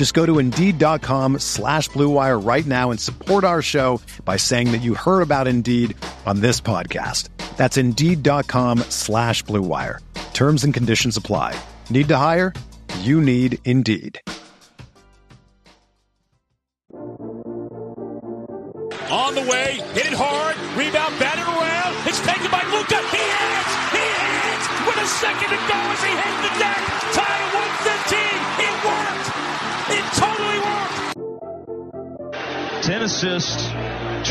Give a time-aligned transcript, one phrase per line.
[0.00, 4.80] Just go to Indeed.com slash BlueWire right now and support our show by saying that
[4.80, 7.28] you heard about Indeed on this podcast.
[7.58, 9.98] That's Indeed.com slash BlueWire.
[10.32, 11.54] Terms and conditions apply.
[11.90, 12.54] Need to hire?
[13.00, 14.18] You need Indeed.
[19.12, 22.08] On the way, hit it hard, rebound, batted around.
[22.08, 22.96] It's taken by Luka.
[23.12, 23.72] He hits!
[23.92, 24.64] He hits!
[24.88, 26.80] With a second to go as he hits the deck.
[27.12, 28.64] Tie at 115.
[28.64, 29.29] It worked.
[29.92, 30.86] It totally worked.
[32.84, 33.68] 10 assists,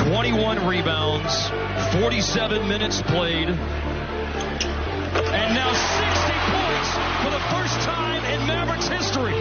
[0.08, 1.50] 21 rebounds,
[2.00, 3.58] 47 minutes played, and
[5.54, 6.90] now 60 points
[7.22, 9.36] for the first time in Mavericks history.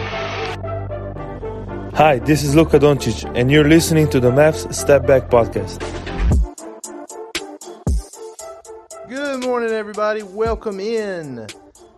[1.95, 5.79] Hi, this is Luka Doncic, and you're listening to the Mavs Step Back Podcast.
[9.07, 10.23] Good morning, everybody.
[10.23, 11.47] Welcome in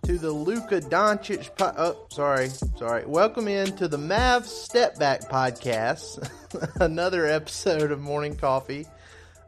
[0.04, 1.54] to the Luka Doncic.
[1.56, 3.06] Po- oh, sorry, sorry.
[3.06, 6.28] Welcome in to the Mavs Step Back Podcast.
[6.80, 8.84] Another episode of Morning Coffee.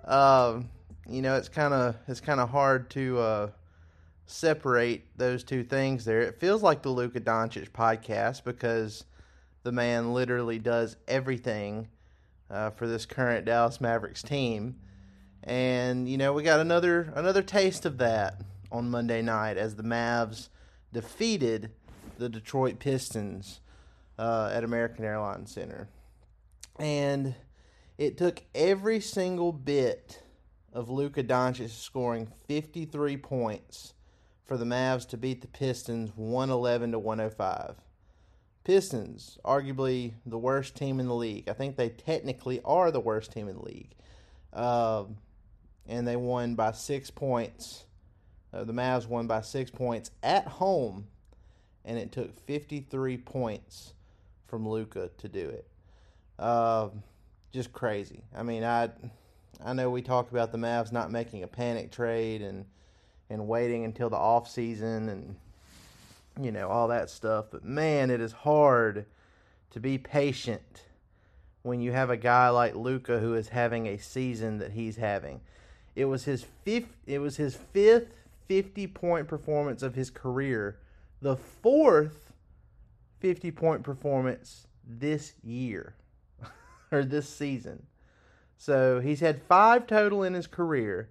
[0.05, 0.69] Um,
[1.09, 3.51] you know, it's kind of it's kind of hard to uh,
[4.27, 6.05] separate those two things.
[6.05, 9.05] There, it feels like the Luka Doncic podcast because
[9.64, 11.89] the man literally does everything
[12.48, 14.77] uh, for this current Dallas Mavericks team.
[15.43, 18.41] And you know, we got another another taste of that
[18.74, 20.48] on Monday night as the Mavs
[20.92, 21.70] defeated
[22.18, 23.61] the Detroit Pistons
[24.18, 25.89] uh, at American Airlines Center.
[26.80, 27.36] And
[27.96, 30.23] it took every single bit
[30.73, 33.95] of Luka Doncic scoring 53 points
[34.45, 37.77] for the Mavs to beat the Pistons 111 to 105.
[38.64, 41.48] Pistons, arguably the worst team in the league.
[41.48, 43.95] I think they technically are the worst team in the league.
[44.52, 45.18] Um,
[45.86, 47.84] and they won by six points.
[48.55, 51.09] Uh, the Mavs won by six points at home,
[51.85, 53.95] and it took 53 points
[54.47, 55.67] from Luka to do it.
[56.39, 57.03] Um,
[57.53, 58.23] just crazy.
[58.37, 58.91] I mean, I
[59.64, 62.64] I know we talk about the Mavs not making a panic trade and
[63.31, 65.37] and waiting until the off season and
[66.41, 69.07] you know all that stuff, but man, it is hard
[69.70, 70.83] to be patient
[71.63, 75.41] when you have a guy like Luka who is having a season that he's having.
[75.97, 76.97] It was his fifth.
[77.07, 80.79] It was his fifth fifty-point performance of his career,
[81.21, 82.33] the fourth
[83.21, 85.95] fifty-point performance this year
[86.93, 87.87] or this season.
[88.57, 91.11] So he's had five total in his career.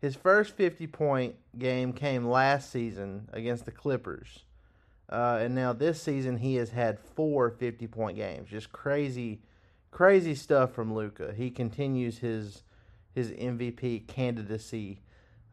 [0.00, 4.44] His first 50 point game came last season against the Clippers.
[5.08, 8.48] Uh, and now this season he has had four 50 point games.
[8.50, 9.42] Just crazy,
[9.90, 11.32] crazy stuff from Luka.
[11.34, 12.62] He continues his
[13.14, 15.00] his MVP candidacy.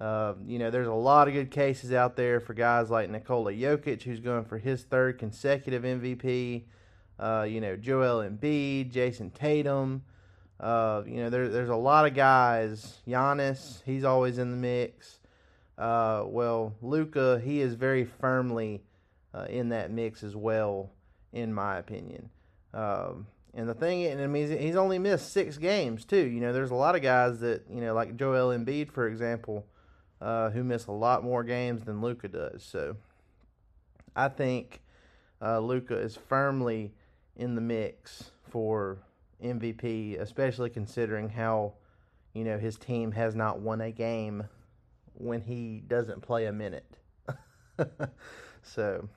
[0.01, 3.53] Uh, you know, there's a lot of good cases out there for guys like Nikola
[3.53, 6.63] Jokic, who's going for his third consecutive MVP.
[7.19, 10.01] Uh, you know, Joel Embiid, Jayson Tatum.
[10.59, 12.97] Uh, you know, there, there's a lot of guys.
[13.07, 15.19] Giannis, he's always in the mix.
[15.78, 18.81] Uh, well, Luka, he is very firmly
[19.35, 20.90] uh, in that mix as well,
[21.31, 22.31] in my opinion.
[22.73, 26.25] Um, and the thing, and I mean, he's only missed six games too.
[26.25, 29.67] You know, there's a lot of guys that you know, like Joel Embiid, for example,
[30.22, 32.64] uh, who miss a lot more games than Luka does.
[32.64, 32.97] So,
[34.16, 34.82] I think
[35.41, 36.94] uh, Luka is firmly
[37.35, 39.00] in the mix for
[39.44, 41.73] MVP, especially considering how
[42.34, 44.47] you know his team has not won a game
[45.14, 46.97] when he doesn't play a minute.
[48.62, 49.08] so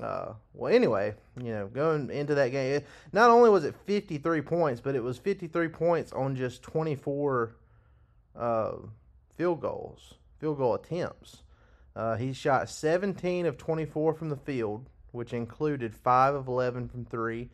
[0.00, 2.82] uh, well, anyway, you know, going into that game,
[3.12, 7.54] not only was it 53 points, but it was 53 points on just 24
[8.36, 8.72] uh,
[9.36, 11.44] field goals, field goal attempts.
[11.94, 17.04] Uh, he shot 17 of 24 from the field, which included 5 of 11 from
[17.04, 17.48] three.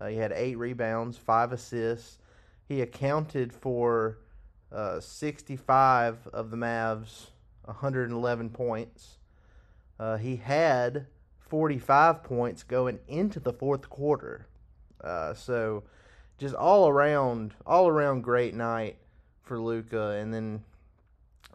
[0.00, 2.16] Uh, he had 8 rebounds, 5 assists.
[2.66, 4.18] He accounted for
[4.72, 7.26] uh, 65 of the Mavs'
[7.66, 9.18] 111 points.
[10.00, 11.06] Uh, he had
[11.50, 14.46] 45 points going into the fourth quarter.
[15.04, 15.82] Uh, so
[16.38, 18.96] just all around, all around great night
[19.42, 20.12] for Luka.
[20.12, 20.64] And then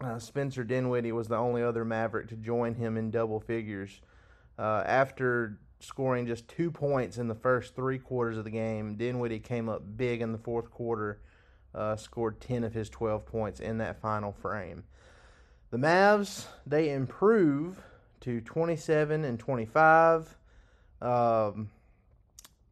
[0.00, 4.00] uh, Spencer Dinwiddie was the only other Maverick to join him in double figures.
[4.58, 9.40] Uh, after scoring just two points in the first three quarters of the game, Dinwiddie
[9.40, 11.20] came up big in the fourth quarter,
[11.74, 14.84] uh, scored 10 of his 12 points in that final frame.
[15.70, 17.80] The Mavs, they improve
[18.20, 20.36] to 27 and 25.
[21.00, 21.70] Um,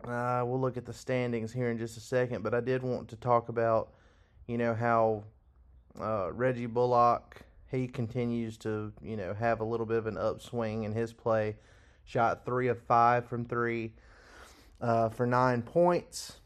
[0.07, 3.09] uh, we'll look at the standings here in just a second, but I did want
[3.09, 3.91] to talk about,
[4.47, 5.25] you know, how
[6.01, 10.85] uh, Reggie Bullock he continues to, you know, have a little bit of an upswing
[10.85, 11.57] in his play.
[12.05, 13.93] Shot three of five from three
[14.81, 16.39] uh, for nine points,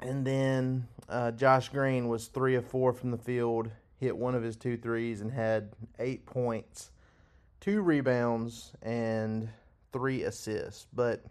[0.00, 3.70] and then uh, Josh Green was three of four from the field,
[4.00, 5.70] hit one of his two threes, and had
[6.00, 6.90] eight points
[7.66, 9.48] two rebounds and
[9.92, 10.86] three assists.
[10.92, 11.24] But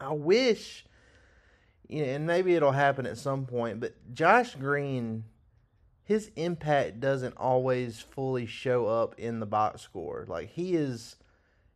[0.00, 0.84] I wish,
[1.88, 5.24] you know, and maybe it'll happen at some point, but Josh Green,
[6.04, 10.24] his impact doesn't always fully show up in the box score.
[10.28, 11.16] Like he is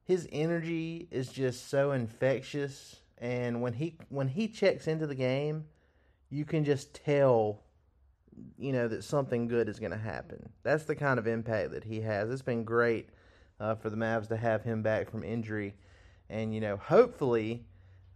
[0.05, 5.65] his energy is just so infectious and when he when he checks into the game,
[6.29, 7.63] you can just tell
[8.59, 10.51] you know that something good is going to happen.
[10.63, 12.31] That's the kind of impact that he has.
[12.31, 13.09] It's been great
[13.59, 15.75] uh, for the Mavs to have him back from injury,
[16.29, 17.65] and you know hopefully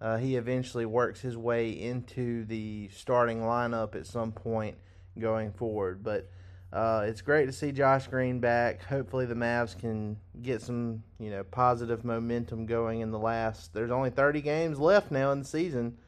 [0.00, 4.76] uh, he eventually works his way into the starting lineup at some point
[5.20, 6.02] going forward.
[6.02, 6.28] But
[6.72, 8.82] uh, it's great to see Josh Green back.
[8.82, 13.72] Hopefully the Mavs can get some you know positive momentum going in the last.
[13.74, 15.98] There's only 30 games left now in the season.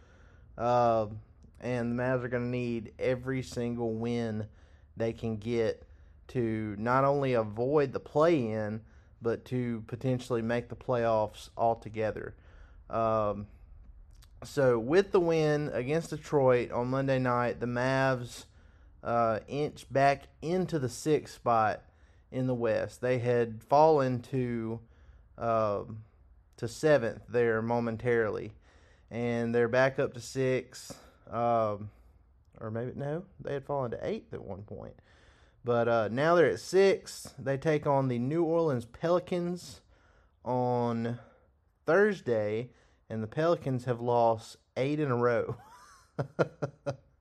[0.56, 1.06] Uh,
[1.60, 4.46] and the Mavs are going to need every single win
[4.96, 5.86] they can get
[6.28, 8.80] to not only avoid the play in,
[9.20, 12.34] but to potentially make the playoffs altogether.
[12.90, 13.46] Um,
[14.44, 18.46] so, with the win against Detroit on Monday night, the Mavs
[19.02, 21.82] uh, inch back into the sixth spot
[22.30, 23.00] in the West.
[23.00, 24.80] They had fallen to
[25.38, 25.82] uh,
[26.56, 28.52] to seventh there momentarily,
[29.10, 30.92] and they're back up to six.
[31.30, 31.90] Um,
[32.60, 34.94] or maybe no, they had fallen to eighth at one point.
[35.64, 37.34] But uh, now they're at six.
[37.38, 39.80] They take on the New Orleans Pelicans
[40.44, 41.18] on
[41.86, 42.70] Thursday,
[43.08, 45.56] and the Pelicans have lost eight in a row.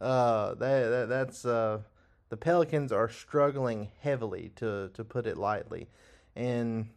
[0.00, 1.80] uh, that, that, that's uh,
[2.28, 5.88] the Pelicans are struggling heavily, to to put it lightly.
[6.36, 6.90] And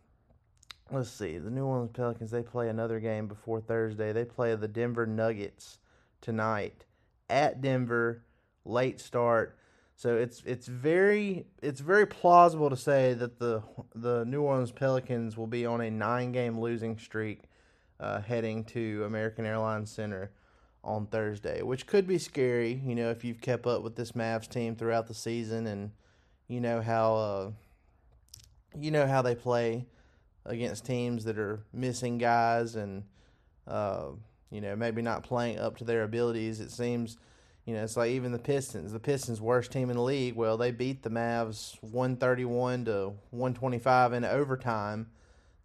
[0.92, 4.12] let's see, the New Orleans Pelicans they play another game before Thursday.
[4.12, 5.80] They play the Denver Nuggets
[6.22, 6.86] tonight
[7.30, 8.24] at Denver,
[8.66, 9.58] late start.
[9.96, 13.64] So it's it's very it's very plausible to say that the
[13.96, 17.44] the New Orleans Pelicans will be on a nine game losing streak
[18.00, 20.32] uh, heading to American Airlines Center
[20.84, 22.82] on Thursday, which could be scary.
[22.86, 25.92] You know, if you've kept up with this Mavs team throughout the season and
[26.48, 27.52] you know how uh,
[28.80, 29.86] you know how they play
[30.46, 33.04] against teams that are missing guys and
[33.68, 34.08] uh,
[34.50, 36.60] you know maybe not playing up to their abilities.
[36.60, 37.18] It seems
[37.68, 40.36] you know, it's like even the Pistons, the Pistons' worst team in the league.
[40.36, 45.08] Well, they beat the Mavs 131 to 125 in overtime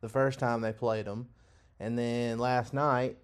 [0.00, 1.28] the first time they played them.
[1.78, 3.18] And then last night,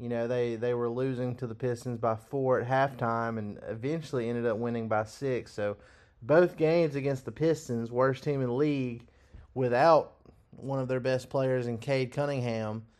[0.00, 4.28] you know, they, they were losing to the Pistons by four at halftime and eventually
[4.28, 5.52] ended up winning by six.
[5.52, 5.76] So
[6.22, 9.06] both games against the Pistons, worst team in the league,
[9.54, 10.12] without
[10.56, 12.86] one of their best players in Cade Cunningham–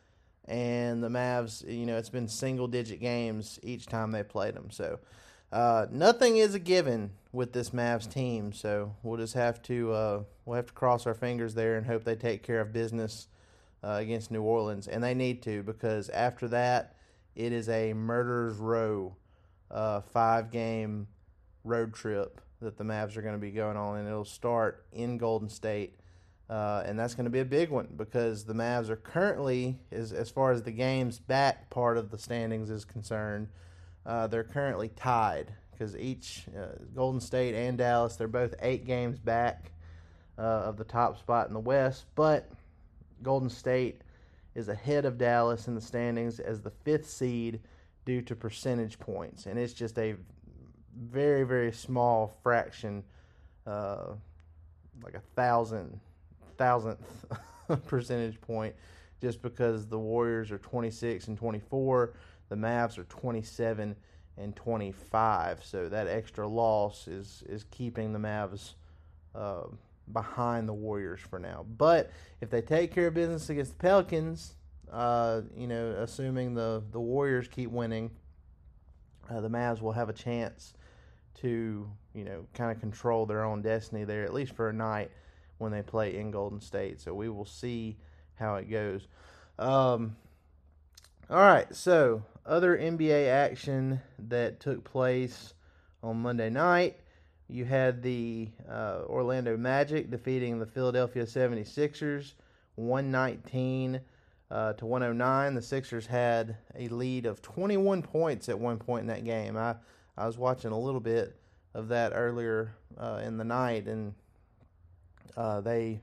[0.50, 4.68] and the Mavs, you know, it's been single digit games each time they played them.
[4.70, 4.98] So
[5.52, 8.52] uh, nothing is a given with this Mavs team.
[8.52, 12.02] So we'll just have to uh, we'll have to cross our fingers there and hope
[12.02, 13.28] they take care of business
[13.82, 16.96] uh, against New Orleans, and they need to because after that
[17.34, 19.16] it is a murderers row
[19.70, 21.06] uh, five game
[21.64, 25.16] road trip that the Mavs are going to be going on, and it'll start in
[25.16, 26.00] Golden State
[26.50, 30.12] uh, and that's going to be a big one because the Mavs are currently, as,
[30.12, 33.46] as far as the games back part of the standings is concerned,
[34.04, 39.20] uh, they're currently tied because each uh, Golden State and Dallas they're both eight games
[39.20, 39.70] back
[40.38, 42.50] uh, of the top spot in the West, but
[43.22, 44.02] Golden State
[44.54, 47.60] is ahead of Dallas in the standings as the fifth seed
[48.04, 50.16] due to percentage points, and it's just a
[50.96, 53.04] very very small fraction,
[53.66, 54.14] uh,
[55.02, 56.00] like a thousand
[56.56, 57.26] thousandth
[57.86, 58.74] percentage point
[59.20, 62.14] just because the Warriors are 26 and 24,
[62.48, 63.94] the Mavs are 27
[64.38, 65.64] and 25.
[65.64, 68.74] So that extra loss is is keeping the Mavs
[69.34, 69.64] uh,
[70.12, 71.64] behind the Warriors for now.
[71.76, 74.54] But if they take care of business against the Pelicans,
[74.90, 78.10] uh, you know, assuming the the Warriors keep winning,
[79.30, 80.74] uh, the Mavs will have a chance
[81.34, 85.10] to you know kind of control their own destiny there at least for a night
[85.58, 87.00] when they play in Golden State.
[87.00, 87.96] So we will see
[88.34, 89.06] how it goes.
[89.58, 90.16] Um,
[91.28, 95.54] all right, so other NBA action that took place
[96.02, 96.98] on Monday night.
[97.50, 102.34] You had the uh, Orlando Magic defeating the Philadelphia 76ers
[102.76, 104.00] 119
[104.50, 105.54] uh, to 109.
[105.54, 109.56] The Sixers had a lead of 21 points at one point in that game.
[109.56, 109.76] I,
[110.16, 111.36] I was watching a little bit
[111.74, 114.14] of that earlier uh, in the night, and
[115.36, 116.00] uh, they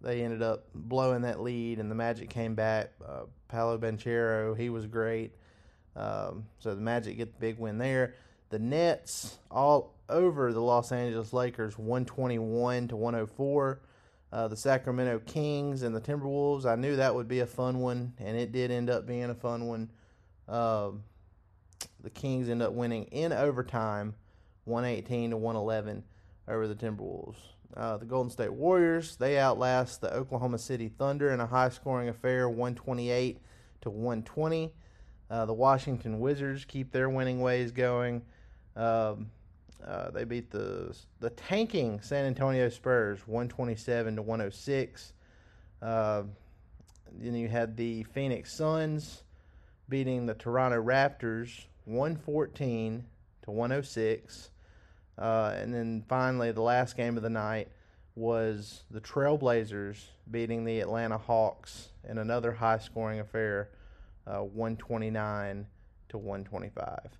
[0.00, 2.92] they ended up blowing that lead, and the Magic came back.
[3.06, 5.32] Uh, Paolo Banchero, he was great.
[5.94, 8.14] Um, so the Magic get the big win there.
[8.50, 13.80] The Nets all over the Los Angeles Lakers, 121 to 104.
[14.32, 16.64] Uh, the Sacramento Kings and the Timberwolves.
[16.64, 19.34] I knew that would be a fun one, and it did end up being a
[19.34, 19.90] fun one.
[20.48, 20.92] Uh,
[22.02, 24.14] the Kings end up winning in overtime,
[24.64, 26.02] 118 to 111
[26.48, 27.36] over the Timberwolves.
[27.76, 32.48] Uh, the Golden State Warriors they outlast the Oklahoma City Thunder in a high-scoring affair,
[32.48, 33.38] 128
[33.82, 34.72] to 120.
[35.30, 38.22] Uh, the Washington Wizards keep their winning ways going.
[38.76, 39.30] Um,
[39.86, 45.12] uh, they beat the the tanking San Antonio Spurs 127 to 106.
[45.80, 46.22] Uh,
[47.18, 49.22] then you had the Phoenix Suns
[49.88, 53.04] beating the Toronto Raptors 114
[53.42, 54.50] to 106.
[55.18, 57.68] Uh, and then finally, the last game of the night
[58.14, 63.70] was the Trailblazers beating the Atlanta Hawks in another high scoring affair,
[64.26, 65.66] uh, 129
[66.10, 67.18] to 125.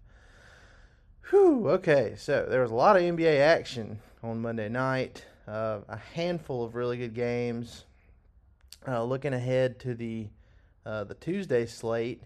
[1.30, 5.96] Whew, okay, so there was a lot of NBA action on Monday night, uh, a
[5.96, 7.84] handful of really good games.
[8.86, 10.28] Uh, looking ahead to the
[10.84, 12.22] uh, the Tuesday slate,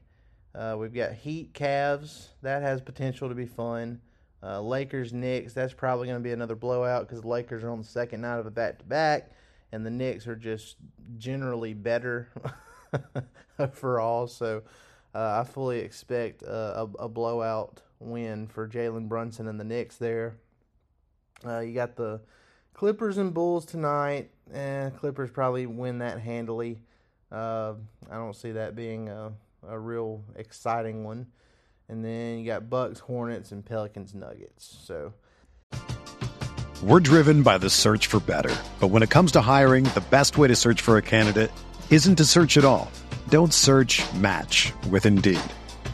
[0.55, 2.29] uh, we've got Heat Cavs.
[2.41, 4.01] That has potential to be fun.
[4.43, 5.53] Uh, Lakers Knicks.
[5.53, 8.39] That's probably going to be another blowout because the Lakers are on the second night
[8.39, 9.31] of a back to back,
[9.73, 10.77] and the Knicks are just
[11.19, 12.29] generally better
[13.59, 14.27] overall.
[14.27, 14.63] So
[15.15, 20.37] uh, I fully expect a, a blowout win for Jalen Brunson and the Knicks there.
[21.45, 22.21] Uh, you got the
[22.75, 24.31] Clippers and Bulls tonight.
[24.53, 26.81] Eh, Clippers probably win that handily.
[27.31, 27.75] Uh,
[28.11, 29.33] I don't see that being a,
[29.67, 31.27] a real exciting one.
[31.89, 34.77] And then you got Bucks, Hornets, and Pelicans, Nuggets.
[34.85, 35.13] So.
[36.83, 38.55] We're driven by the search for better.
[38.81, 41.51] But when it comes to hiring, the best way to search for a candidate
[41.91, 42.91] isn't to search at all.
[43.31, 45.41] Don't search match with Indeed.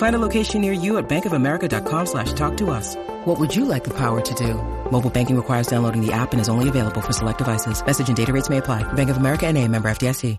[0.00, 2.96] Find a location near you at bankofamerica.com slash talk to us.
[3.26, 4.54] What would you like the power to do?
[4.90, 7.84] Mobile banking requires downloading the app and is only available for select devices.
[7.84, 8.82] Message and data rates may apply.
[8.94, 10.38] Bank of America and a member FDIC.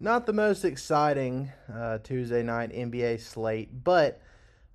[0.00, 4.20] Not the most exciting uh, Tuesday night NBA slate, but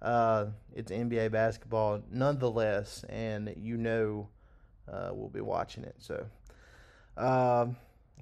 [0.02, 4.30] uh, it's NBA basketball nonetheless, and you know
[4.92, 5.98] uh, we'll be watching it.
[6.00, 6.26] So,
[7.16, 7.76] um,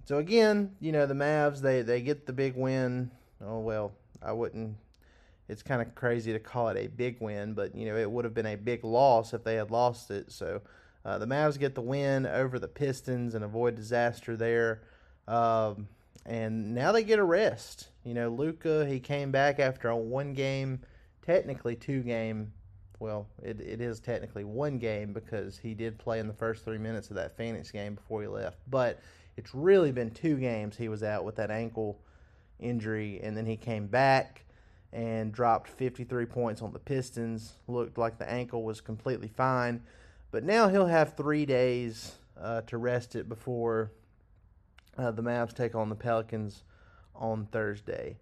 [0.03, 3.10] so again, you know the Mavs they they get the big win.
[3.41, 4.75] Oh well, I wouldn't.
[5.50, 8.25] It's kind of crazy to call it a big win, but you know it would
[8.25, 10.31] have been a big loss if they had lost it.
[10.31, 10.62] So
[11.05, 14.81] uh, the Mavs get the win over the Pistons and avoid disaster there.
[15.27, 15.88] Um,
[16.25, 17.89] and now they get a rest.
[18.05, 20.79] You know, Luka he came back after a one game,
[21.21, 22.53] technically two game
[23.03, 26.77] well, it, it is technically one game because he did play in the first three
[26.77, 28.59] minutes of that Phoenix game before he left.
[28.69, 29.01] But
[29.35, 32.00] it's really been two games he was out with that ankle
[32.62, 34.45] injury, and then he came back
[34.93, 37.55] and dropped 53 points on the Pistons.
[37.67, 39.81] Looked like the ankle was completely fine,
[40.31, 43.91] but now he'll have three days uh, to rest it before
[44.97, 46.63] uh, the Mavs take on the Pelicans
[47.15, 48.17] on Thursday.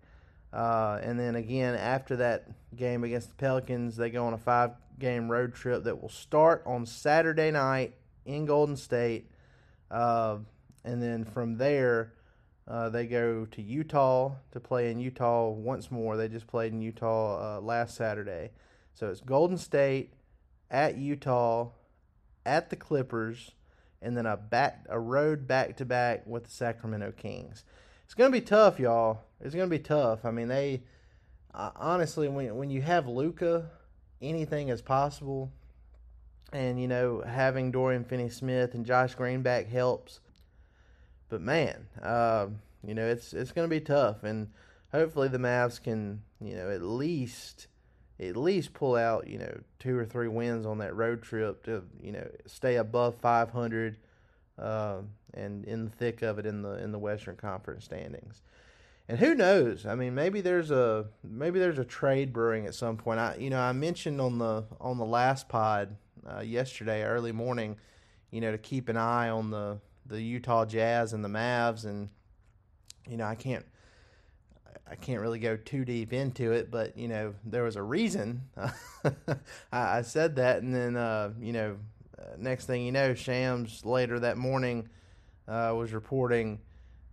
[0.54, 4.72] Uh, and then again, after that game against the Pelicans, they go on a five
[5.00, 7.94] game road trip that will start on Saturday night
[8.26, 9.30] in Golden State.
[9.90, 10.38] Uh,
[10.84, 12.14] and then from there,
[12.72, 16.16] uh, they go to Utah to play in Utah once more.
[16.16, 18.52] They just played in Utah uh, last Saturday.
[18.94, 20.14] So it's Golden State
[20.70, 21.72] at Utah,
[22.46, 23.52] at the Clippers,
[24.02, 27.66] and then a back a road back to back with the Sacramento Kings.
[28.06, 29.20] It's gonna be tough, y'all.
[29.42, 30.24] It's gonna be tough.
[30.24, 30.84] I mean, they
[31.54, 33.70] uh, honestly, when when you have Luka,
[34.22, 35.52] anything is possible.
[36.54, 40.22] And you know, having Dorian Finney-Smith and Josh Green back helps.
[41.32, 42.48] But man, uh,
[42.86, 44.50] you know, it's it's gonna be tough, and
[44.92, 47.68] hopefully the Mavs can, you know, at least
[48.20, 51.84] at least pull out, you know, two or three wins on that road trip to,
[52.04, 53.98] you know, stay above 500
[54.60, 54.98] uh,
[55.34, 58.42] and in the thick of it in the in the Western Conference standings.
[59.08, 59.86] And who knows?
[59.86, 63.22] I mean, maybe there's a maybe there's a trade brewing at some point.
[63.22, 65.96] I you know I mentioned on the on the last pod
[66.30, 67.78] uh, yesterday early morning,
[68.32, 69.80] you know, to keep an eye on the
[70.12, 72.10] the Utah Jazz and the Mavs, and
[73.08, 73.66] you know I can't
[74.90, 78.42] I can't really go too deep into it, but you know there was a reason
[78.58, 78.70] I,
[79.72, 81.78] I, said that, and then uh, you know
[82.20, 84.90] uh, next thing you know, Shams later that morning
[85.48, 86.60] uh, was reporting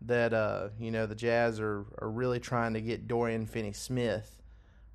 [0.02, 4.42] that uh, you know the Jazz are, are really trying to get Dorian Finney-Smith.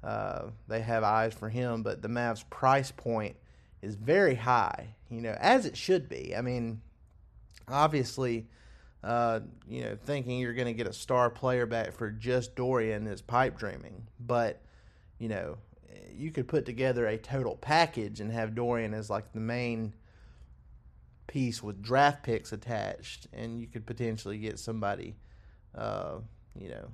[0.03, 3.37] Uh, they have eyes for him, but the Mavs' price point
[3.81, 4.95] is very high.
[5.09, 6.35] You know, as it should be.
[6.35, 6.81] I mean,
[7.67, 8.47] obviously,
[9.03, 13.07] uh, you know, thinking you're going to get a star player back for just Dorian
[13.07, 14.07] is pipe dreaming.
[14.19, 14.61] But
[15.19, 15.57] you know,
[16.13, 19.93] you could put together a total package and have Dorian as like the main
[21.27, 25.15] piece with draft picks attached, and you could potentially get somebody,
[25.75, 26.15] uh,
[26.59, 26.89] you know,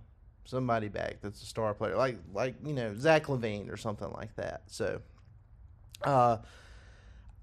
[0.46, 4.36] somebody back that's a star player, like like you know Zach LaVine or something like
[4.36, 4.64] that.
[4.68, 5.02] So,
[6.04, 6.38] uh,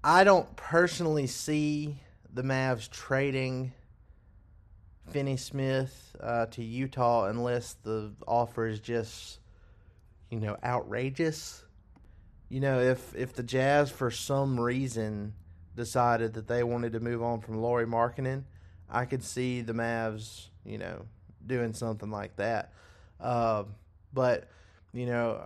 [0.03, 1.99] I don't personally see
[2.37, 3.73] the Mavs trading
[5.09, 9.39] Finney Smith uh, to Utah unless the offer is just
[10.29, 11.63] you know outrageous.
[12.49, 15.33] You know, if if the Jazz for some reason
[15.75, 18.43] decided that they wanted to move on from Lauri Markkanen,
[18.87, 21.07] I could see the Mavs, you know,
[21.43, 22.71] doing something like that.
[23.19, 23.63] Uh,
[24.13, 24.47] but
[24.93, 25.41] you know,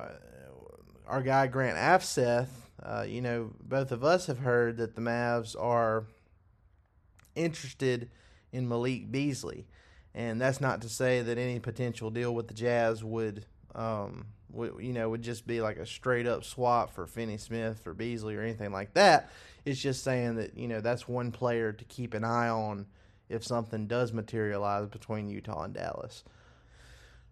[1.07, 2.49] our guy Grant Afseth,
[2.83, 6.03] uh, you know, both of us have heard that the Mavs are
[7.35, 8.09] interested
[8.51, 9.67] in Malik Beasley,
[10.13, 14.73] and that's not to say that any potential deal with the Jazz would, um, would
[14.79, 18.35] you know, would just be like a straight up swap for Finney Smith for Beasley
[18.35, 19.29] or anything like that.
[19.65, 22.87] It's just saying that you know that's one player to keep an eye on
[23.29, 26.23] if something does materialize between Utah and Dallas.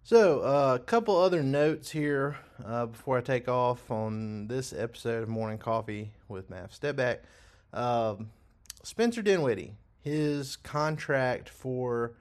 [0.04, 5.24] So, uh, a couple other notes here uh, before I take off on this episode
[5.24, 7.24] of Morning Coffee with Mavs Step Back.
[7.74, 8.32] Um,
[8.82, 12.14] Spencer Dinwiddie, his contract for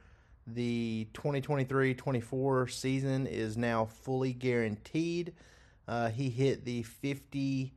[0.47, 5.35] the 2023-24 season is now fully guaranteed.
[5.87, 7.73] Uh, he hit the 50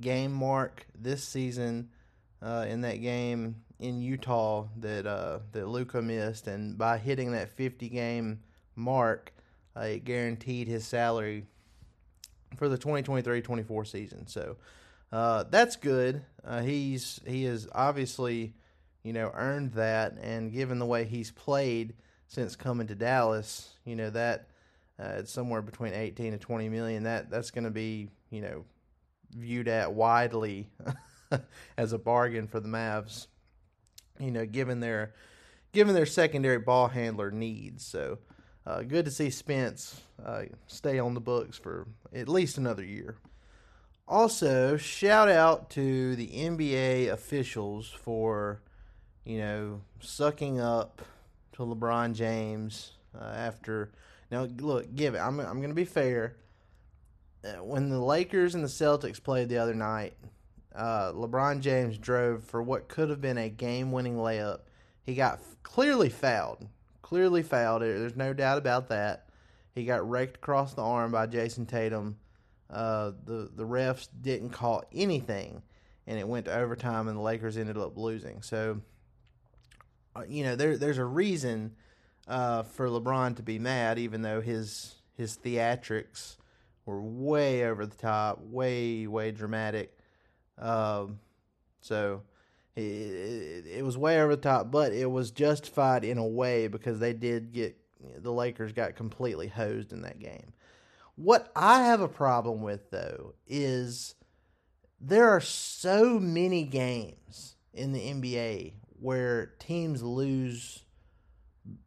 [0.00, 1.90] game mark this season
[2.42, 7.50] uh, in that game in Utah that uh, that Luka missed, and by hitting that
[7.50, 8.40] 50 game
[8.76, 9.32] mark,
[9.76, 11.46] uh, it guaranteed his salary
[12.56, 14.26] for the 2023-24 season.
[14.26, 14.56] So
[15.12, 16.22] uh, that's good.
[16.44, 18.54] Uh, he's he is obviously
[19.04, 21.94] you know earned that, and given the way he's played
[22.26, 24.48] since coming to Dallas, you know that.
[24.96, 27.02] Uh, it's somewhere between 18 and 20 million.
[27.02, 28.64] That that's going to be, you know,
[29.36, 30.68] viewed at widely
[31.76, 33.26] as a bargain for the Mavs.
[34.20, 35.14] You know, given their
[35.72, 37.84] given their secondary ball handler needs.
[37.84, 38.18] So
[38.66, 43.16] uh, good to see Spence uh, stay on the books for at least another year.
[44.06, 48.62] Also, shout out to the NBA officials for
[49.24, 51.02] you know sucking up
[51.52, 53.92] to LeBron James uh, after.
[54.30, 55.18] Now, look, give it.
[55.18, 56.36] I'm I'm going to be fair.
[57.44, 60.14] Uh, when the Lakers and the Celtics played the other night,
[60.74, 64.60] uh, LeBron James drove for what could have been a game-winning layup.
[65.02, 66.66] He got f- clearly fouled,
[67.02, 67.82] clearly fouled.
[67.82, 69.26] There's no doubt about that.
[69.74, 72.16] He got raked across the arm by Jayson Tatum
[72.70, 75.62] uh, the the refs didn't call anything,
[76.06, 78.42] and it went to overtime, and the Lakers ended up losing.
[78.42, 78.80] So,
[80.28, 81.74] you know, there there's a reason
[82.28, 86.36] uh, for LeBron to be mad, even though his his theatrics
[86.86, 89.96] were way over the top, way way dramatic.
[90.58, 91.18] Um,
[91.80, 92.22] so
[92.76, 96.68] it, it, it was way over the top, but it was justified in a way
[96.68, 97.76] because they did get
[98.18, 100.52] the Lakers got completely hosed in that game.
[101.16, 104.14] What I have a problem with though is
[105.00, 108.72] there are so many games in the NBA
[109.04, 110.82] where teams lose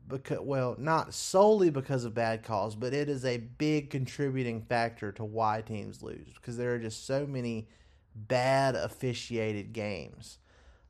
[0.07, 5.11] because well, not solely because of bad calls, but it is a big contributing factor
[5.13, 7.67] to why teams lose because there are just so many
[8.13, 10.37] bad officiated games.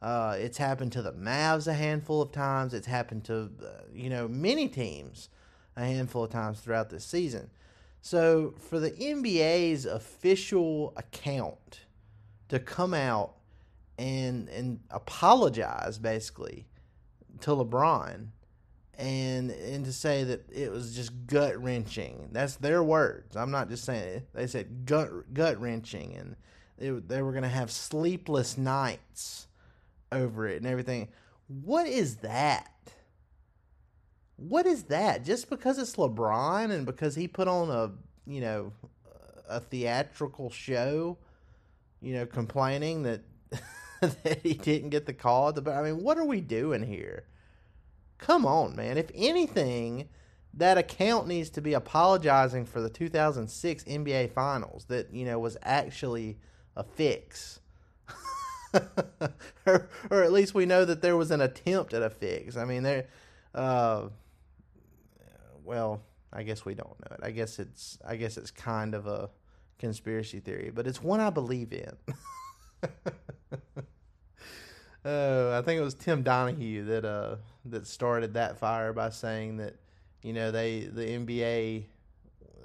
[0.01, 2.73] Uh, it's happened to the Mavs a handful of times.
[2.73, 5.29] It's happened to uh, you know many teams
[5.77, 7.49] a handful of times throughout this season.
[8.01, 11.85] So for the NBA's official account
[12.49, 13.37] to come out
[13.97, 16.67] and and apologize basically
[17.41, 18.27] to LeBron
[18.97, 22.29] and and to say that it was just gut wrenching.
[22.31, 23.36] That's their words.
[23.36, 24.33] I'm not just saying it.
[24.33, 26.36] They said gut gut wrenching, and
[26.77, 29.47] they, they were going to have sleepless nights
[30.12, 31.10] over it and everything.
[31.47, 32.71] What is that?
[34.36, 35.23] What is that?
[35.23, 37.91] Just because it's LeBron and because he put on a
[38.29, 38.73] you know
[39.47, 41.17] a theatrical show,
[42.01, 43.21] you know, complaining that
[44.23, 45.53] that he didn't get the call.
[45.53, 47.25] But I mean, what are we doing here?
[48.17, 48.97] Come on, man.
[48.97, 50.10] If anything,
[50.53, 55.57] that account needs to be apologizing for the 2006 NBA Finals that, you know, was
[55.62, 56.38] actually
[56.75, 57.60] a fix.
[59.65, 62.57] or, or at least we know that there was an attempt at a fix.
[62.57, 63.07] I mean, there,
[63.53, 64.10] uh,
[65.63, 66.01] well,
[66.33, 67.19] I guess we don't know it.
[67.21, 69.29] I guess it's, I guess it's kind of a
[69.77, 71.91] conspiracy theory, but it's one I believe in.
[72.83, 72.89] Uh,
[75.57, 79.75] I think it was Tim Donaghy that uh, that started that fire by saying that
[80.21, 81.85] you know they the NBA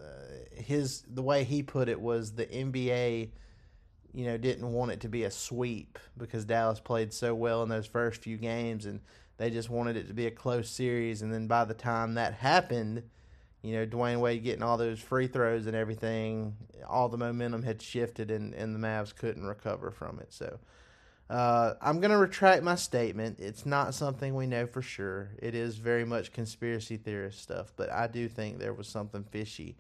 [0.01, 3.31] uh, his the way he put it was the NBA
[4.13, 7.69] you know didn't want it to be a sweep because Dallas played so well in
[7.69, 9.01] those first few games and
[9.39, 11.23] they just wanted it to be a close series.
[11.23, 13.03] And then by the time that happened
[13.63, 16.57] you know Dwyane Wade getting all those free throws and everything
[16.89, 20.59] all the momentum had shifted and, and the Mavs couldn't recover from it so
[21.33, 23.41] uh, I'm going to retract my statement.
[23.41, 25.31] It's not something we know for sure.
[25.39, 29.79] It is very much conspiracy theorist stuff, but I do think there was something fishy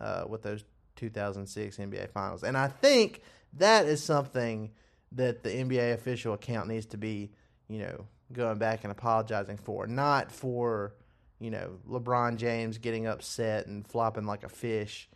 [0.00, 0.64] uh, with those
[0.96, 2.44] 2006 NBA Finals.
[2.44, 3.20] And I think
[3.54, 4.70] that is something
[5.12, 7.30] that the NBA official account needs to be,
[7.68, 10.94] you know, going back and apologizing for, not for,
[11.38, 15.08] you know, LeBron James getting upset and flopping like a fish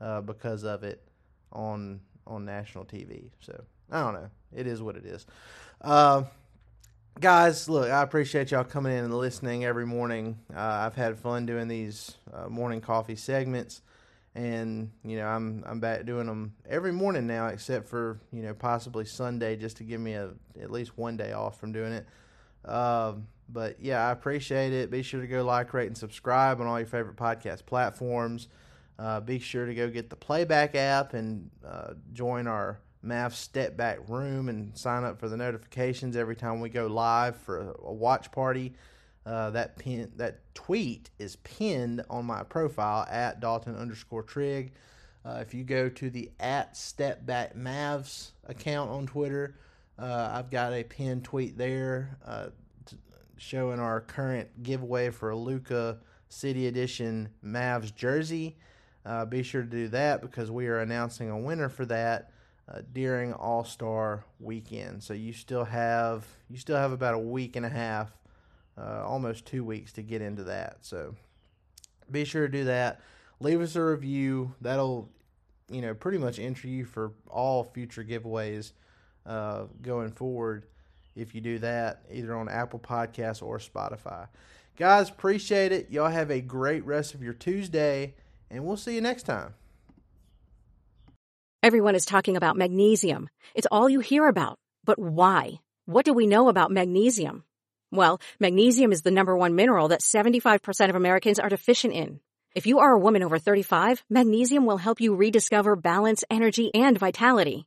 [0.00, 1.02] uh, because of it
[1.52, 3.30] on on national TV.
[3.40, 4.30] So I don't know.
[4.54, 5.26] It is what it is.
[5.80, 6.24] Uh,
[7.20, 10.38] guys, look, I appreciate y'all coming in and listening every morning.
[10.54, 13.82] Uh, I've had fun doing these uh, morning coffee segments,
[14.34, 18.54] and you know I'm I'm back doing them every morning now, except for you know
[18.54, 22.06] possibly Sunday, just to give me a at least one day off from doing it.
[22.68, 24.90] Um, but yeah, I appreciate it.
[24.90, 28.48] Be sure to go like, rate, and subscribe on all your favorite podcast platforms.
[28.98, 33.76] Uh, be sure to go get the Playback app and uh, join our Mav Step
[33.76, 37.92] Back Room and sign up for the notifications every time we go live for a,
[37.92, 38.74] watch party.
[39.24, 44.72] Uh, that pin, that tweet is pinned on my profile at Dalton underscore Trigg.
[45.24, 49.56] Uh, if you go to the at Step Back Mavs account on Twitter,
[49.98, 52.48] uh, I've got a pinned tweet there uh,
[53.36, 58.56] showing our current giveaway for a Luka City Edition Mavs jersey.
[59.04, 62.32] Uh, be sure to do that because we are announcing a winner for that
[62.68, 65.02] uh, during All Star Weekend.
[65.02, 68.10] So you still have you still have about a week and a half,
[68.76, 70.78] uh, almost two weeks to get into that.
[70.80, 71.14] So
[72.10, 73.00] be sure to do that.
[73.38, 74.54] Leave us a review.
[74.60, 75.08] That'll
[75.70, 78.72] you know pretty much enter you for all future giveaways
[79.24, 80.66] uh, going forward.
[81.16, 84.28] If you do that, either on Apple Podcasts or Spotify.
[84.76, 85.90] Guys, appreciate it.
[85.90, 88.14] Y'all have a great rest of your Tuesday,
[88.50, 89.54] and we'll see you next time.
[91.62, 93.28] Everyone is talking about magnesium.
[93.54, 94.58] It's all you hear about.
[94.84, 95.60] But why?
[95.86, 97.44] What do we know about magnesium?
[97.90, 102.20] Well, magnesium is the number one mineral that 75% of Americans are deficient in.
[102.54, 106.98] If you are a woman over 35, magnesium will help you rediscover balance, energy, and
[106.98, 107.66] vitality.